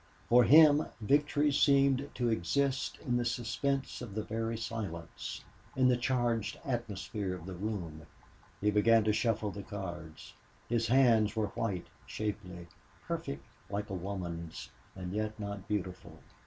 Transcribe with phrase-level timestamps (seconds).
[0.29, 5.43] For him victory seemed to exist in the suspense of the very silence,
[5.75, 8.07] in the charged atmosphere of the room.
[8.61, 10.33] He began to shuffle the cards.
[10.67, 12.65] His hands were white, shapely,
[13.03, 16.17] perfect, like a woman's, and yet not beautiful.